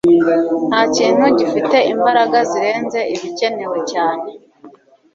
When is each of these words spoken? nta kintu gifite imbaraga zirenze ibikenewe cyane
nta 0.69 0.81
kintu 0.95 1.25
gifite 1.39 1.77
imbaraga 1.93 2.37
zirenze 2.51 2.99
ibikenewe 3.13 3.77
cyane 3.91 4.27